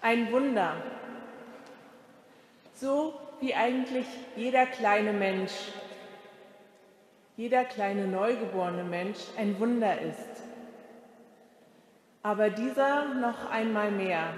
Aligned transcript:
Ein 0.00 0.30
Wunder. 0.30 0.76
So 2.74 3.18
wie 3.40 3.54
eigentlich 3.54 4.06
jeder 4.36 4.66
kleine 4.66 5.12
Mensch, 5.12 5.52
jeder 7.36 7.64
kleine 7.64 8.06
neugeborene 8.06 8.84
Mensch 8.84 9.18
ein 9.36 9.58
Wunder 9.58 10.00
ist. 10.00 10.42
Aber 12.22 12.50
dieser 12.50 13.06
noch 13.14 13.50
einmal 13.50 13.90
mehr. 13.90 14.32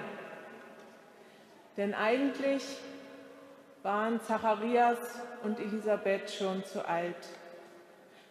Denn 1.77 1.95
eigentlich 1.95 2.63
waren 3.83 4.21
Zacharias 4.21 4.99
und 5.43 5.59
Elisabeth 5.61 6.31
schon 6.31 6.65
zu 6.65 6.87
alt. 6.87 7.17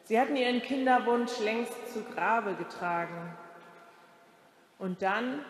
Sie 0.03 0.19
hatten 0.19 0.35
ihren 0.35 0.61
Kinderwunsch 0.61 1.39
längst 1.39 1.93
zu 1.93 2.03
Grabe 2.03 2.53
getragen. 2.55 3.37
Und 4.79 5.01
dann 5.03 5.45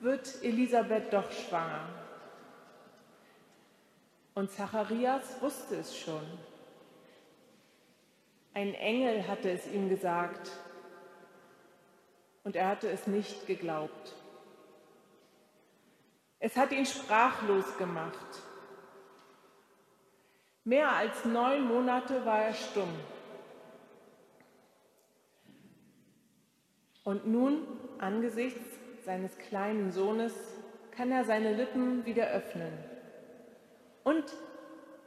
wird 0.00 0.42
Elisabeth 0.42 1.12
doch 1.12 1.30
schwanger. 1.30 1.88
Und 4.34 4.50
Zacharias 4.50 5.40
wusste 5.40 5.76
es 5.76 5.96
schon. 5.96 6.22
Ein 8.54 8.74
Engel 8.74 9.26
hatte 9.26 9.50
es 9.50 9.66
ihm 9.66 9.88
gesagt 9.88 10.50
und 12.44 12.56
er 12.56 12.68
hatte 12.68 12.88
es 12.88 13.06
nicht 13.06 13.46
geglaubt. 13.46 14.14
Es 16.40 16.56
hat 16.56 16.70
ihn 16.72 16.86
sprachlos 16.86 17.76
gemacht. 17.78 18.42
Mehr 20.64 20.92
als 20.92 21.24
neun 21.24 21.66
Monate 21.66 22.24
war 22.24 22.42
er 22.42 22.54
stumm. 22.54 22.92
Und 27.04 27.26
nun, 27.26 27.66
angesichts 27.98 28.77
seines 29.08 29.38
kleinen 29.38 29.90
Sohnes, 29.90 30.34
kann 30.90 31.10
er 31.10 31.24
seine 31.24 31.54
Lippen 31.54 32.04
wieder 32.04 32.30
öffnen. 32.30 32.70
Und 34.04 34.24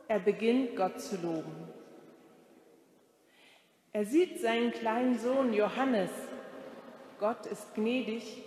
er 0.07 0.17
beginnt 0.17 0.75
Gott 0.75 0.99
zu 0.99 1.17
loben. 1.17 1.67
Er 3.93 4.05
sieht 4.05 4.41
seinen 4.41 4.71
kleinen 4.71 5.19
Sohn 5.19 5.53
Johannes. 5.53 6.09
Gott 7.19 7.45
ist 7.45 7.75
gnädig, 7.75 8.41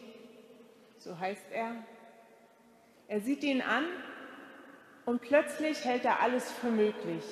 so 0.98 1.20
heißt 1.20 1.52
er. 1.52 1.76
Er 3.06 3.20
sieht 3.20 3.44
ihn 3.44 3.62
an 3.62 3.84
und 5.04 5.22
plötzlich 5.22 5.84
hält 5.84 6.04
er 6.04 6.20
alles 6.20 6.50
für 6.50 6.72
möglich. 6.72 7.22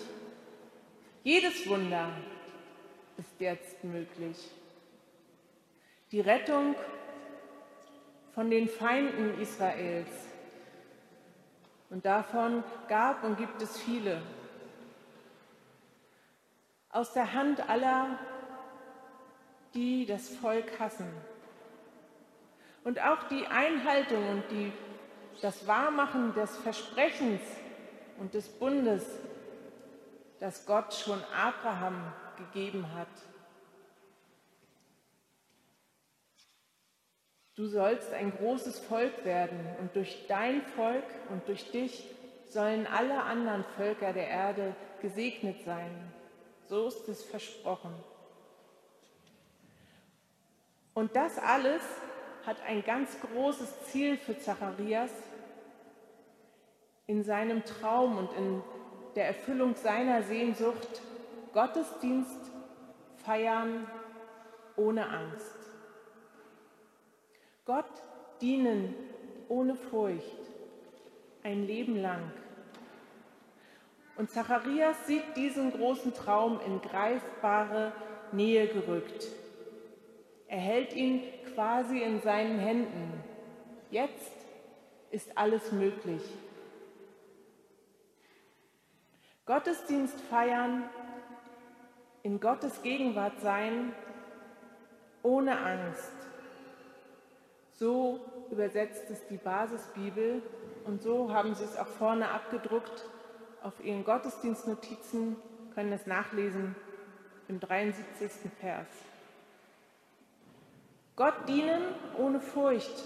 Jedes 1.25 1.69
Wunder 1.69 2.13
ist 3.19 3.41
jetzt 3.41 3.83
möglich. 3.83 4.37
Die 6.13 6.21
Rettung 6.21 6.77
von 8.35 8.51
den 8.51 8.69
Feinden 8.69 9.41
Israels. 9.41 10.09
Und 11.91 12.07
davon 12.07 12.65
gab 12.89 13.23
und 13.25 13.37
gibt 13.37 13.61
es 13.61 13.79
viele. 13.79 14.23
Aus 16.91 17.13
der 17.13 17.35
Hand 17.35 17.69
aller, 17.69 18.19
die 19.75 20.07
das 20.07 20.29
Volk 20.29 20.79
hassen. 20.81 21.07
Und 22.85 23.01
auch 23.01 23.23
die 23.25 23.47
Einhaltung 23.47 24.29
und 24.29 24.45
die, 24.51 24.73
das 25.41 25.67
Wahrmachen 25.67 26.35
des 26.35 26.57
Versprechens 26.57 27.41
und 28.19 28.35
des 28.35 28.49
Bundes, 28.49 29.05
das 30.41 30.67
Gott 30.67 30.93
schon 30.95 31.23
Abraham 31.35 32.13
gegeben 32.37 32.87
hat. 32.95 33.32
Du 37.63 37.69
sollst 37.69 38.13
ein 38.13 38.37
großes 38.37 38.81
Volk 38.81 39.25
werden 39.25 39.61
und 39.79 39.95
durch 39.95 40.27
dein 40.27 40.63
Volk 40.63 41.05
und 41.31 41.47
durch 41.47 41.71
dich 41.71 42.11
sollen 42.49 42.89
alle 42.89 43.23
anderen 43.23 43.63
Völker 43.77 44.13
der 44.13 44.27
Erde 44.27 44.75
gesegnet 45.01 45.63
sein. 45.65 46.13
So 46.67 46.89
ist 46.89 47.09
es 47.09 47.23
versprochen. 47.23 47.95
Und 50.93 51.15
das 51.15 51.39
alles 51.39 51.83
hat 52.45 52.57
ein 52.67 52.83
ganz 52.83 53.17
großes 53.21 53.85
Ziel 53.85 54.17
für 54.17 54.37
Zacharias 54.37 55.13
in 57.07 57.23
seinem 57.23 57.65
Traum 57.65 58.19
und 58.19 58.33
in 58.33 58.63
der 59.15 59.29
Erfüllung 59.29 59.77
seiner 59.77 60.25
Sehnsucht, 60.25 61.01
Gottesdienst 61.53 62.41
feiern 63.25 63.87
ohne 64.75 65.09
Angst. 65.09 65.62
Gott 67.65 68.03
dienen 68.41 68.95
ohne 69.49 69.77
Furcht, 69.77 70.51
ein 71.45 71.65
Leben 71.65 71.97
lang. 71.97 72.33
Und 74.17 74.31
Zacharias 74.31 75.07
sieht 75.07 75.37
diesen 75.37 75.73
großen 75.73 76.13
Traum 76.13 76.61
in 76.67 76.81
greifbare 76.81 77.93
Nähe 78.33 78.67
gerückt. 78.67 79.29
Er 80.49 80.59
hält 80.59 80.93
ihn 80.93 81.23
quasi 81.55 82.03
in 82.03 82.21
seinen 82.21 82.59
Händen. 82.59 83.13
Jetzt 83.91 84.33
ist 85.11 85.39
alles 85.39 85.71
möglich. 85.71 86.23
Gottesdienst 89.47 90.21
feiern, 90.23 90.85
in 92.23 92.41
Gottes 92.41 92.83
Gegenwart 92.83 93.41
sein, 93.41 93.95
ohne 95.23 95.59
Angst. 95.59 96.22
So 97.79 98.21
übersetzt 98.51 99.11
es 99.11 99.27
die 99.29 99.39
Basisbibel 99.39 100.43
und 100.85 101.03
so 101.03 101.33
haben 101.33 101.55
sie 101.55 101.65
es 101.65 101.77
auch 101.77 101.87
vorne 101.87 102.31
abgedruckt 102.31 103.05
auf 103.63 103.83
ihren 103.83 104.05
Gottesdienstnotizen, 104.05 105.37
können 105.75 105.93
es 105.93 106.07
nachlesen 106.07 106.75
im 107.49 107.61
73. 107.61 108.51
Vers. 108.61 108.87
Gott 111.17 111.35
dienen 111.49 111.83
ohne 112.19 112.41
Furcht, 112.41 113.03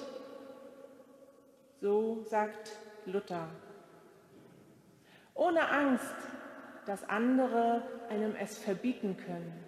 so 1.81 2.25
sagt 2.25 2.72
Luther. 3.05 3.49
Ohne 5.34 5.69
Angst, 5.69 6.15
dass 6.87 7.09
andere 7.09 7.82
einem 8.09 8.34
es 8.37 8.59
verbieten 8.59 9.16
können 9.16 9.65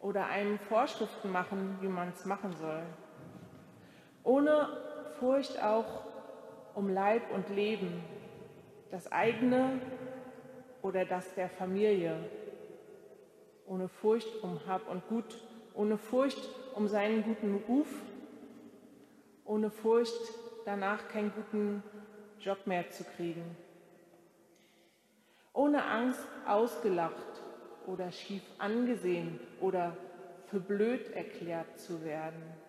oder 0.00 0.26
einem 0.26 0.58
Vorschriften 0.58 1.30
machen, 1.30 1.78
wie 1.80 1.88
man 1.88 2.08
es 2.08 2.24
machen 2.24 2.54
soll 2.56 2.82
ohne 4.24 4.68
Furcht 5.20 5.62
auch 5.62 6.02
um 6.74 6.88
Leib 6.88 7.30
und 7.32 7.48
Leben, 7.50 8.02
das 8.90 9.12
eigene 9.12 9.80
oder 10.82 11.04
das 11.04 11.34
der 11.34 11.48
Familie, 11.48 12.16
ohne 13.66 13.88
Furcht 13.88 14.42
um 14.42 14.66
Hab 14.66 14.88
und 14.90 15.06
Gut, 15.08 15.36
ohne 15.74 15.98
Furcht 15.98 16.48
um 16.74 16.88
seinen 16.88 17.22
guten 17.22 17.62
Ruf, 17.68 17.88
ohne 19.44 19.70
Furcht 19.70 20.14
danach 20.64 21.08
keinen 21.08 21.32
guten 21.32 21.82
Job 22.40 22.66
mehr 22.66 22.90
zu 22.90 23.04
kriegen, 23.04 23.56
ohne 25.52 25.84
Angst 25.84 26.26
ausgelacht 26.46 27.14
oder 27.86 28.10
schief 28.10 28.42
angesehen 28.58 29.38
oder 29.60 29.96
für 30.46 30.60
blöd 30.60 31.12
erklärt 31.12 31.78
zu 31.78 32.04
werden. 32.04 32.63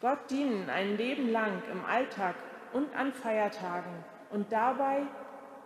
Gott 0.00 0.30
dienen 0.30 0.70
ein 0.70 0.96
Leben 0.96 1.30
lang 1.32 1.62
im 1.72 1.84
Alltag 1.84 2.36
und 2.72 2.94
an 2.94 3.12
Feiertagen 3.12 4.04
und 4.30 4.52
dabei 4.52 5.02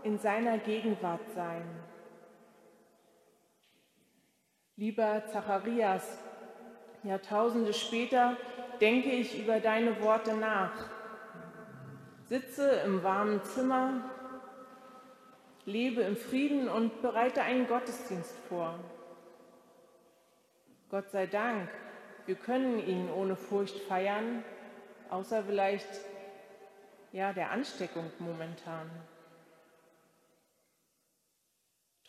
in 0.02 0.18
seiner 0.18 0.58
Gegenwart 0.58 1.28
sein. 1.34 1.64
Lieber 4.76 5.22
Zacharias, 5.26 6.18
Jahrtausende 7.02 7.74
später 7.74 8.36
denke 8.80 9.10
ich 9.10 9.38
über 9.38 9.60
deine 9.60 10.02
Worte 10.02 10.34
nach. 10.34 10.72
Sitze 12.24 12.70
im 12.86 13.02
warmen 13.02 13.42
Zimmer, 13.44 14.10
lebe 15.66 16.00
im 16.00 16.16
Frieden 16.16 16.70
und 16.70 17.02
bereite 17.02 17.42
einen 17.42 17.66
Gottesdienst 17.66 18.34
vor. 18.48 18.78
Gott 20.88 21.10
sei 21.10 21.26
Dank 21.26 21.68
wir 22.26 22.34
können 22.36 22.78
ihn 22.86 23.10
ohne 23.10 23.36
Furcht 23.36 23.78
feiern, 23.80 24.44
außer 25.10 25.44
vielleicht 25.44 25.88
ja, 27.12 27.32
der 27.32 27.50
Ansteckung 27.50 28.10
momentan. 28.18 28.90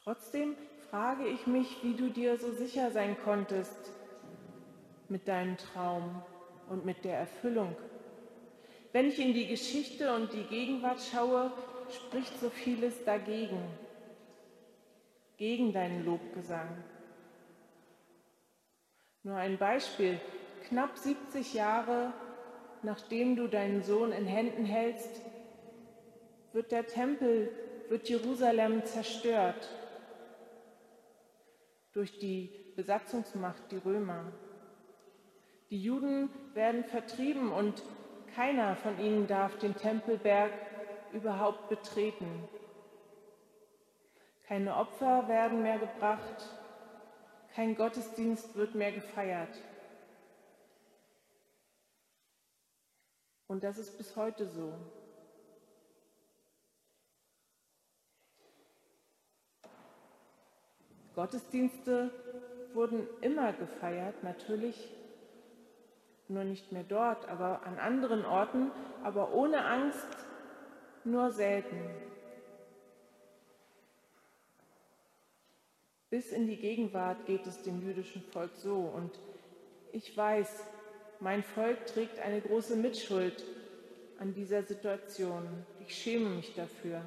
Trotzdem 0.04 0.56
frage 0.89 1.27
ich 1.27 1.48
mich, 1.48 1.83
wie 1.83 1.95
du 1.95 2.10
dir 2.10 2.38
so 2.38 2.51
sicher 2.51 2.92
sein 2.92 3.18
konntest 3.24 3.92
mit 5.10 5.27
deinem 5.27 5.57
Traum 5.57 6.21
und 6.69 6.86
mit 6.86 7.04
der 7.04 7.18
Erfüllung. 7.18 7.75
Wenn 8.92 9.07
ich 9.07 9.19
in 9.19 9.33
die 9.33 9.48
Geschichte 9.48 10.13
und 10.13 10.33
die 10.33 10.44
Gegenwart 10.44 11.01
schaue, 11.01 11.51
spricht 11.89 12.39
so 12.39 12.50
vieles 12.50 13.04
dagegen, 13.06 13.62
gegen 15.38 15.74
deinen 15.74 16.06
Lobgesang. 16.06 16.83
Nur 19.23 19.37
ein 19.37 19.57
Beispiel. 19.57 20.19
knapp 20.67 20.97
70 20.97 21.53
Jahre 21.53 22.13
nachdem 22.83 23.37
du 23.37 23.47
deinen 23.47 23.81
Sohn 23.81 24.11
in 24.11 24.25
Händen 24.25 24.65
hältst, 24.65 25.21
wird 26.51 26.71
der 26.71 26.85
Tempel, 26.85 27.49
wird 27.87 28.09
Jerusalem 28.09 28.83
zerstört 28.85 29.69
durch 31.93 32.19
die 32.19 32.49
Besatzungsmacht, 32.75 33.71
die 33.71 33.77
Römer. 33.77 34.25
Die 35.69 35.81
Juden 35.81 36.29
werden 36.53 36.83
vertrieben 36.83 37.51
und 37.51 37.81
keiner 38.35 38.75
von 38.75 38.99
ihnen 38.99 39.27
darf 39.27 39.57
den 39.57 39.75
Tempelberg 39.75 40.51
überhaupt 41.13 41.69
betreten. 41.69 42.27
Keine 44.47 44.75
Opfer 44.75 45.27
werden 45.27 45.61
mehr 45.61 45.79
gebracht, 45.79 46.49
kein 47.55 47.75
Gottesdienst 47.75 48.55
wird 48.55 48.75
mehr 48.75 48.91
gefeiert. 48.91 49.55
Und 53.47 53.63
das 53.63 53.77
ist 53.77 53.97
bis 53.97 54.15
heute 54.15 54.47
so. 54.47 54.73
Gottesdienste 61.13 62.09
wurden 62.73 63.07
immer 63.21 63.53
gefeiert, 63.53 64.23
natürlich, 64.23 64.91
nur 66.27 66.44
nicht 66.44 66.71
mehr 66.71 66.83
dort, 66.83 67.29
aber 67.29 67.63
an 67.67 67.77
anderen 67.77 68.25
Orten, 68.25 68.71
aber 69.03 69.31
ohne 69.33 69.63
Angst, 69.63 70.07
nur 71.03 71.29
selten. 71.29 71.77
Bis 76.13 76.31
in 76.31 76.45
die 76.45 76.57
Gegenwart 76.57 77.25
geht 77.25 77.48
es 77.48 77.63
dem 77.63 77.81
jüdischen 77.81 78.21
Volk 78.21 78.51
so. 78.57 78.75
Und 78.75 79.19
ich 79.92 80.15
weiß, 80.15 80.63
mein 81.19 81.42
Volk 81.42 81.88
trägt 81.88 82.19
eine 82.19 82.39
große 82.39 82.75
Mitschuld 82.75 83.44
an 84.19 84.31
dieser 84.36 84.62
Situation. 84.62 85.65
Ich 85.80 85.95
schäme 85.95 86.30
mich 86.30 86.54
dafür. 86.54 87.01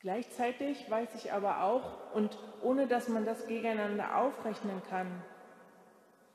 Gleichzeitig 0.00 0.90
weiß 0.90 1.14
ich 1.14 1.32
aber 1.32 1.62
auch, 1.62 2.12
und 2.12 2.38
ohne 2.60 2.86
dass 2.86 3.08
man 3.08 3.24
das 3.24 3.46
gegeneinander 3.46 4.18
aufrechnen 4.18 4.82
kann, 4.90 5.24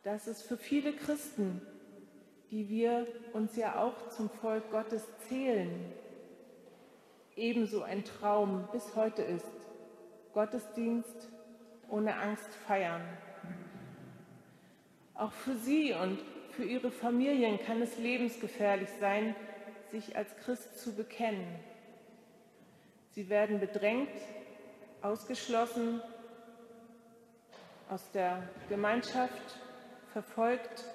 dass 0.02 0.26
es 0.26 0.42
für 0.42 0.58
viele 0.58 0.94
Christen, 0.94 1.62
die 2.50 2.68
wir 2.68 3.06
uns 3.34 3.56
ja 3.58 3.80
auch 3.80 4.10
zum 4.10 4.32
Volk 4.32 4.72
Gottes 4.72 5.06
zählen, 5.30 5.94
ebenso 7.42 7.82
ein 7.82 8.06
Traum 8.06 8.68
bis 8.72 8.96
heute 8.96 9.24
ist. 9.24 9.46
Gottesdienst 10.34 11.30
ohne 11.90 12.16
Angst 12.16 12.54
feiern. 12.68 13.02
Auch 15.16 15.32
für 15.32 15.56
sie 15.56 15.94
und 15.94 16.20
für 16.52 16.64
ihre 16.64 16.92
Familien 16.92 17.60
kann 17.60 17.82
es 17.82 17.98
lebensgefährlich 17.98 18.90
sein, 19.00 19.36
sich 19.92 20.16
als 20.16 20.36
Christ 20.38 20.80
zu 20.80 20.96
bekennen. 20.96 21.60
Sie 23.10 23.28
werden 23.28 23.60
bedrängt, 23.60 24.10
ausgeschlossen 25.02 26.02
aus 27.90 28.10
der 28.12 28.44
Gemeinschaft, 28.70 29.58
verfolgt, 30.14 30.86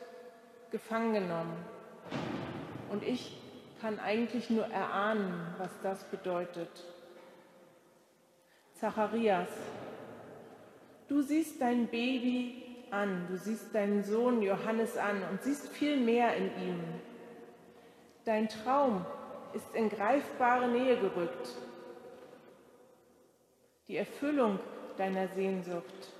gefangen 0.71 1.13
genommen. 1.13 1.57
Und 2.91 3.03
ich 3.03 3.37
kann 3.81 3.99
eigentlich 3.99 4.51
nur 4.51 4.67
erahnen, 4.67 5.55
was 5.59 5.71
das 5.83 6.05
bedeutet. 6.05 6.69
Zacharias, 8.75 9.49
du 11.09 11.23
siehst 11.23 11.61
dein 11.61 11.87
Baby 11.89 12.63
an, 12.91 13.27
du 13.29 13.37
siehst 13.39 13.75
deinen 13.75 14.05
Sohn 14.05 14.43
Johannes 14.43 14.97
an 14.97 15.23
und 15.31 15.43
siehst 15.43 15.69
viel 15.69 15.97
mehr 15.97 16.37
in 16.37 16.47
ihm. 16.47 16.81
Dein 18.25 18.49
Traum 18.49 19.05
ist 19.55 19.75
in 19.75 19.89
greifbare 19.89 20.69
Nähe 20.69 20.97
gerückt 20.99 21.57
die 23.89 23.97
Erfüllung 23.97 24.59
deiner 24.97 25.29
Sehnsucht. 25.29 26.13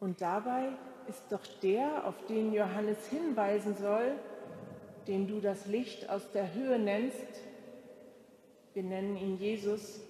Und 0.00 0.20
dabei 0.20 0.70
ist 1.08 1.22
doch 1.30 1.46
der, 1.62 2.06
auf 2.06 2.14
den 2.28 2.52
Johannes 2.52 3.06
hinweisen 3.08 3.76
soll, 3.76 4.12
den 5.06 5.26
du 5.26 5.40
das 5.40 5.66
Licht 5.66 6.08
aus 6.08 6.30
der 6.32 6.54
Höhe 6.54 6.78
nennst, 6.78 7.42
wir 8.74 8.82
nennen 8.82 9.16
ihn 9.16 9.38
Jesus, 9.38 10.00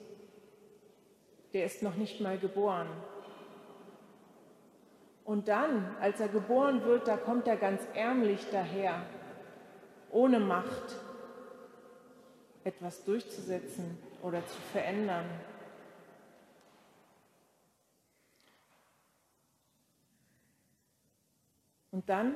der 1.52 1.66
ist 1.66 1.82
noch 1.82 1.96
nicht 1.96 2.20
mal 2.20 2.38
geboren. 2.38 2.88
Und 5.24 5.48
dann, 5.48 5.96
als 6.00 6.20
er 6.20 6.28
geboren 6.28 6.84
wird, 6.84 7.08
da 7.08 7.16
kommt 7.16 7.46
er 7.46 7.56
ganz 7.56 7.82
ärmlich 7.94 8.40
daher, 8.50 9.06
ohne 10.10 10.38
Macht, 10.40 10.96
etwas 12.62 13.04
durchzusetzen 13.04 13.98
oder 14.22 14.46
zu 14.46 14.56
verändern. 14.72 15.26
Und 21.90 22.08
dann 22.08 22.34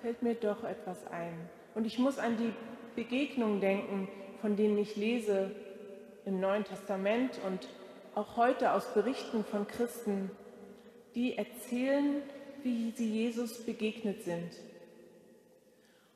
fällt 0.00 0.22
mir 0.22 0.34
doch 0.34 0.64
etwas 0.64 1.06
ein. 1.06 1.48
Und 1.76 1.86
ich 1.86 1.98
muss 1.98 2.18
an 2.18 2.38
die 2.38 2.54
Begegnungen 2.96 3.60
denken, 3.60 4.08
von 4.40 4.56
denen 4.56 4.78
ich 4.78 4.96
lese 4.96 5.50
im 6.24 6.40
Neuen 6.40 6.64
Testament 6.64 7.38
und 7.46 7.68
auch 8.14 8.38
heute 8.38 8.72
aus 8.72 8.94
Berichten 8.94 9.44
von 9.44 9.68
Christen, 9.68 10.30
die 11.14 11.36
erzählen, 11.36 12.22
wie 12.62 12.92
sie 12.92 13.10
Jesus 13.10 13.62
begegnet 13.66 14.22
sind 14.22 14.52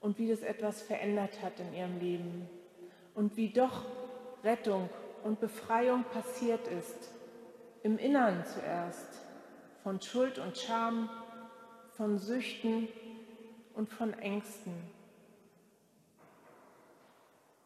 und 0.00 0.18
wie 0.18 0.28
das 0.28 0.40
etwas 0.40 0.80
verändert 0.80 1.42
hat 1.42 1.60
in 1.60 1.74
ihrem 1.74 2.00
Leben 2.00 2.48
und 3.14 3.36
wie 3.36 3.50
doch 3.50 3.84
Rettung 4.42 4.88
und 5.24 5.40
Befreiung 5.40 6.04
passiert 6.04 6.66
ist, 6.68 7.10
im 7.82 7.98
Innern 7.98 8.46
zuerst, 8.46 9.20
von 9.82 10.00
Schuld 10.00 10.38
und 10.38 10.56
Scham 10.56 11.10
von 11.98 12.18
Süchten 12.18 12.88
und 13.74 13.90
von 13.90 14.14
Ängsten. 14.14 14.99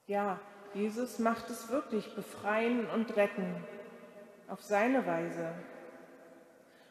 Ja, 0.06 0.40
Jesus 0.74 1.18
macht 1.18 1.48
es 1.50 1.70
wirklich 1.70 2.14
befreien 2.14 2.86
und 2.90 3.16
retten 3.16 3.54
auf 4.48 4.62
seine 4.62 5.06
Weise. 5.06 5.54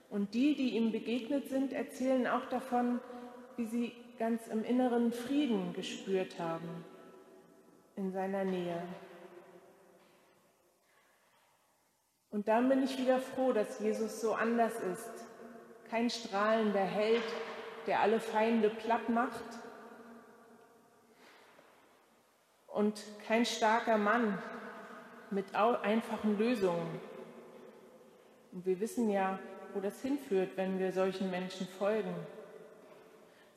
Und 0.09 0.33
die, 0.33 0.55
die 0.55 0.75
ihm 0.77 0.91
begegnet 0.91 1.49
sind, 1.49 1.73
erzählen 1.73 2.27
auch 2.27 2.45
davon, 2.45 2.99
wie 3.57 3.65
sie 3.65 3.91
ganz 4.17 4.47
im 4.47 4.63
Inneren 4.63 5.11
Frieden 5.11 5.73
gespürt 5.73 6.39
haben 6.39 6.85
in 7.95 8.11
seiner 8.11 8.45
Nähe. 8.45 8.81
Und 12.31 12.47
dann 12.47 12.69
bin 12.69 12.83
ich 12.83 12.97
wieder 12.97 13.19
froh, 13.19 13.53
dass 13.53 13.79
Jesus 13.79 14.21
so 14.21 14.33
anders 14.33 14.79
ist 14.79 15.25
kein 15.93 16.09
strahlender 16.09 16.79
Held, 16.79 17.21
der 17.85 17.99
alle 17.99 18.19
Feinde 18.19 18.71
platt 18.71 19.09
macht 19.09 19.43
und 22.73 23.03
kein 23.27 23.45
starker 23.45 23.97
Mann 23.97 24.41
mit 25.29 25.55
einfachen 25.55 26.37
Lösungen. 26.37 26.99
Und 28.51 28.65
wir 28.65 28.79
wissen 28.79 29.09
ja, 29.09 29.39
wo 29.73 29.79
das 29.79 30.01
hinführt, 30.01 30.57
wenn 30.57 30.79
wir 30.79 30.91
solchen 30.91 31.31
Menschen 31.31 31.67
folgen, 31.67 32.13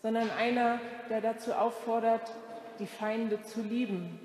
sondern 0.02 0.30
einer, 0.30 0.80
der 1.10 1.20
dazu 1.20 1.52
auffordert, 1.52 2.30
die 2.78 2.86
Feinde 2.86 3.42
zu 3.42 3.62
lieben. 3.62 4.20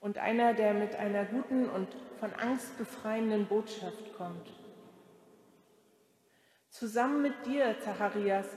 Und 0.00 0.18
einer, 0.18 0.54
der 0.54 0.74
mit 0.74 0.94
einer 0.96 1.24
guten 1.24 1.68
und 1.68 1.88
von 2.20 2.32
Angst 2.34 2.76
befreienden 2.78 3.46
Botschaft 3.46 4.16
kommt. 4.16 4.50
Zusammen 6.70 7.22
mit 7.22 7.46
dir, 7.46 7.76
Zacharias, 7.80 8.48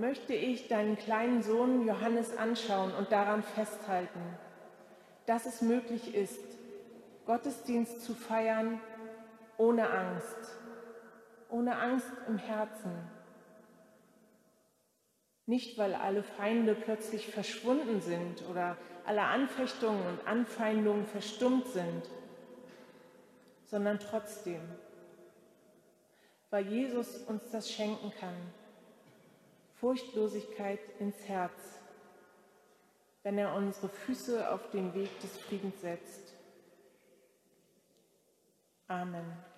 möchte 0.00 0.34
ich 0.34 0.68
deinen 0.68 0.96
kleinen 0.96 1.42
Sohn 1.42 1.86
Johannes 1.86 2.36
anschauen 2.36 2.92
und 2.94 3.12
daran 3.12 3.42
festhalten, 3.42 4.20
dass 5.26 5.46
es 5.46 5.62
möglich 5.62 6.14
ist, 6.14 6.40
Gottesdienst 7.26 8.02
zu 8.02 8.14
feiern 8.14 8.80
ohne 9.56 9.88
Angst, 9.90 10.56
ohne 11.50 11.76
Angst 11.76 12.10
im 12.26 12.38
Herzen. 12.38 12.90
Nicht, 15.46 15.78
weil 15.78 15.94
alle 15.94 16.22
Feinde 16.22 16.74
plötzlich 16.74 17.30
verschwunden 17.30 18.00
sind 18.00 18.42
oder 18.48 18.76
alle 19.04 19.22
Anfechtungen 19.22 20.04
und 20.06 20.26
Anfeindungen 20.26 21.06
verstummt 21.06 21.66
sind, 21.68 22.02
sondern 23.66 23.98
trotzdem 23.98 24.60
weil 26.50 26.66
Jesus 26.66 27.16
uns 27.28 27.48
das 27.50 27.70
schenken 27.70 28.10
kann. 28.18 28.34
Furchtlosigkeit 29.80 30.80
ins 30.98 31.16
Herz, 31.26 31.80
wenn 33.22 33.38
er 33.38 33.54
unsere 33.54 33.88
Füße 33.88 34.52
auf 34.52 34.70
den 34.70 34.92
Weg 34.94 35.18
des 35.20 35.38
Friedens 35.38 35.80
setzt. 35.80 36.34
Amen. 38.88 39.49